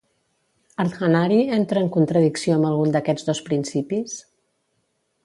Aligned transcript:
Ardhanari 0.83 1.37
entra 1.57 1.83
en 1.85 1.91
contradicció 1.97 2.57
amb 2.57 2.69
algun 2.71 2.97
d'aquests 2.97 3.29
dos 3.29 3.43
principis? 3.51 4.17